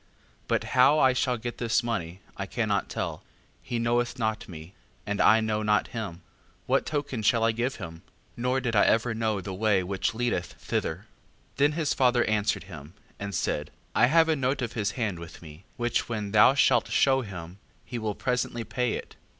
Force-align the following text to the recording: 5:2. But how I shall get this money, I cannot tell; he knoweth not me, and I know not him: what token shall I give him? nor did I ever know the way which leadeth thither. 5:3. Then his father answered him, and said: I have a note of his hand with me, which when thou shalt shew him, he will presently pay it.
5:2. 0.45 0.47
But 0.47 0.63
how 0.73 0.97
I 0.97 1.13
shall 1.13 1.37
get 1.37 1.59
this 1.59 1.83
money, 1.83 2.21
I 2.35 2.47
cannot 2.47 2.89
tell; 2.89 3.23
he 3.61 3.77
knoweth 3.77 4.17
not 4.17 4.49
me, 4.49 4.73
and 5.05 5.21
I 5.21 5.41
know 5.41 5.61
not 5.61 5.89
him: 5.89 6.23
what 6.65 6.87
token 6.87 7.21
shall 7.21 7.43
I 7.43 7.51
give 7.51 7.75
him? 7.75 8.01
nor 8.35 8.59
did 8.59 8.75
I 8.75 8.83
ever 8.85 9.13
know 9.13 9.41
the 9.41 9.53
way 9.53 9.83
which 9.83 10.15
leadeth 10.15 10.53
thither. 10.53 11.05
5:3. 11.53 11.55
Then 11.57 11.71
his 11.73 11.93
father 11.93 12.23
answered 12.25 12.63
him, 12.63 12.95
and 13.19 13.35
said: 13.35 13.69
I 13.93 14.07
have 14.07 14.27
a 14.27 14.35
note 14.35 14.63
of 14.63 14.73
his 14.73 14.89
hand 14.93 15.19
with 15.19 15.43
me, 15.43 15.65
which 15.77 16.09
when 16.09 16.31
thou 16.31 16.55
shalt 16.55 16.87
shew 16.87 17.21
him, 17.21 17.59
he 17.85 17.99
will 17.99 18.15
presently 18.15 18.63
pay 18.63 18.93
it. 18.93 19.17